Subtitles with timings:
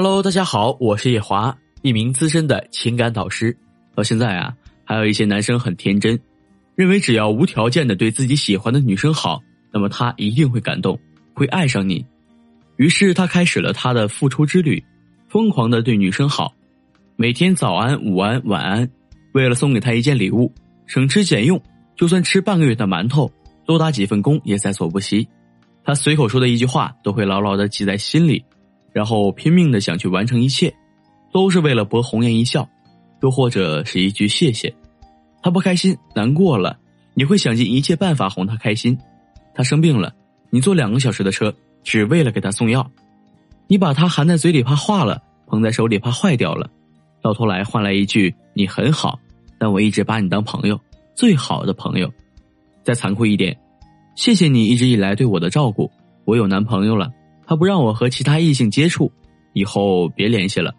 [0.00, 3.58] Hello，大家好，我是叶华，一名资深的情感导师。
[3.96, 4.54] 到现在啊，
[4.84, 6.16] 还有一些男生很天真，
[6.76, 9.42] 认为只要无条件的对自己喜欢的女生好，
[9.72, 10.96] 那么他一定会感动，
[11.34, 12.06] 会爱上你。
[12.76, 14.80] 于是他开始了他的付出之旅，
[15.28, 16.54] 疯狂的对女生好，
[17.16, 18.88] 每天早安、午安、晚安，
[19.32, 20.54] 为了送给她一件礼物，
[20.86, 21.60] 省吃俭用，
[21.96, 23.28] 就算吃半个月的馒头，
[23.66, 25.26] 多打几份工也在所不惜。
[25.82, 28.44] 他随口说的一句话，都会牢牢的记在心里。
[28.98, 30.74] 然后拼命的想去完成一切，
[31.32, 32.68] 都是为了博红颜一笑，
[33.22, 34.74] 又或者是一句谢谢。
[35.40, 36.76] 他不开心、难过了，
[37.14, 38.98] 你会想尽一切办法哄他开心。
[39.54, 40.12] 他生病了，
[40.50, 42.90] 你坐两个小时的车，只为了给他送药。
[43.68, 46.68] 你把他含在嘴里怕化了，捧在手里怕坏掉了，
[47.22, 49.16] 到头来换来一句“你很好”，
[49.60, 50.76] 但我一直把你当朋友，
[51.14, 52.12] 最好的朋友。
[52.82, 53.56] 再残酷一点，
[54.16, 55.88] 谢谢你一直以来对我的照顾，
[56.24, 57.08] 我有男朋友了。
[57.48, 59.10] 他不让我和其他异性接触，
[59.54, 60.70] 以后别联系了。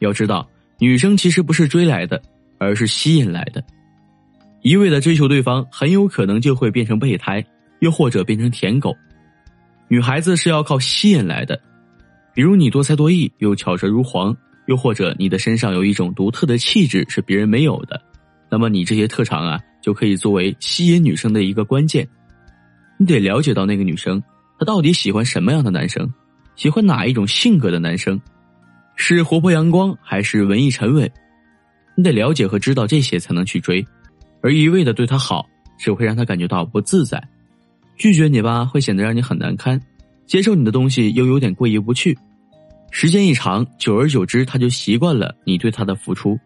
[0.00, 0.50] 要知道，
[0.80, 2.20] 女生其实不是追来的，
[2.58, 3.62] 而是吸引来的。
[4.62, 7.44] 一味的追求对方，很有可能就会变成备胎，
[7.78, 8.92] 又或者变成舔狗。
[9.86, 11.60] 女孩子是要靠吸引来的，
[12.34, 14.36] 比如你多才多艺又巧舌如簧，
[14.66, 18.02] 又或者你的身上有一种独特的气质是别人没有的，
[18.50, 22.04] 那么你这些特长啊，就可以作为吸引女生的一个关键。
[22.96, 24.20] 你得了解到那个女生。
[24.58, 26.12] 他到底喜欢什么样的男生？
[26.56, 28.20] 喜欢哪一种性格的男生？
[28.96, 31.08] 是活泼阳光还是文艺沉稳？
[31.94, 33.86] 你得了解和知道这些才能去追，
[34.42, 35.48] 而一味的对他好，
[35.78, 37.22] 只会让他感觉到不自在。
[37.96, 39.78] 拒绝你吧，会显得让你很难堪；
[40.26, 42.18] 接受你的东西又有点过意不去。
[42.90, 46.36] 时间一长，久而久之，他就习惯了你对他的付出，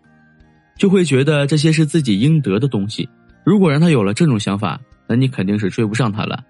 [0.76, 3.08] 就会觉得这些是自己应得的东西。
[3.44, 6.42] 如果让他有了这种想法，那你肯定是追不上他了。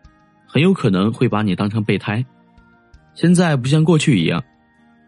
[0.52, 2.22] 很有可能会把你当成备胎。
[3.14, 4.44] 现在不像过去一样，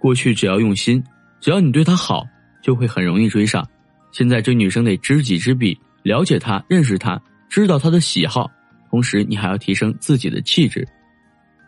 [0.01, 1.05] 过去只要用心，
[1.39, 2.27] 只要你对她好，
[2.63, 3.69] 就会很容易追上。
[4.11, 7.21] 现在追女生得知己知彼，了解她，认识她，
[7.51, 8.51] 知道她的喜好，
[8.89, 10.89] 同时你还要提升自己的气质。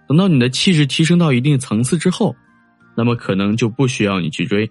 [0.08, 2.34] 等到你的气质提升到一定层次之后，
[2.96, 4.66] 那么可能就不需要你去追，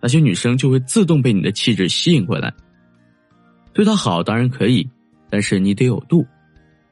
[0.00, 2.50] 那些女生就会自动被你的气质吸引过来。
[3.74, 4.88] 对她好当然可以，
[5.28, 6.26] 但是你得有度。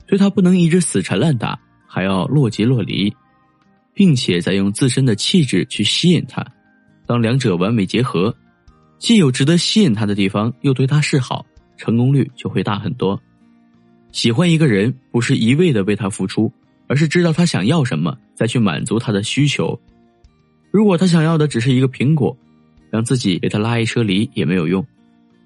[0.06, 3.12] 对他不能一直死缠烂打，还要若即若离，
[3.92, 6.46] 并且再用自身的气质去吸引他。
[7.06, 8.34] 当两者完美结合，
[8.98, 11.44] 既有值得吸引他的地方，又对他示好，
[11.76, 13.20] 成功率就会大很多。
[14.12, 16.52] 喜欢一个人，不是一味的为他付出，
[16.86, 19.78] 而是知道他想要什么，再去满足他的需求。
[20.70, 22.36] 如果他想要的只是一个苹果，
[22.90, 24.86] 让自己给他拉一车梨也没有用。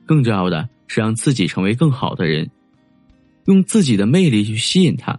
[0.06, 2.48] 更重要的是让自己成为更好的人。
[3.50, 5.18] 用自己的魅力去吸引他。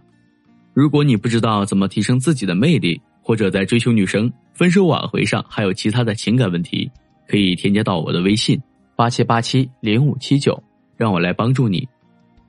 [0.74, 6.90] 如果你不知道怎么提升自己的魅力，或者在追求女生、分手挽回上还有其他的情感问题，
[7.28, 8.60] 可以添加到我的微信
[8.96, 10.60] 八七八七零五七九，
[10.96, 11.86] 让我来帮助你。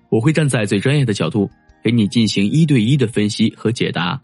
[0.09, 1.49] 我会站在最专业的角度
[1.83, 4.19] 给你进行一对一的分析和解答。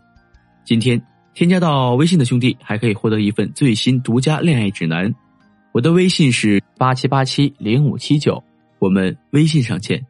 [0.64, 1.02] 今天
[1.34, 5.14] 添加到微信的兄弟还可以获得一份最新独家恋爱指南。
[5.72, 8.42] 我的微信是八七八七零五七九，
[8.80, 10.04] 我们微信上见。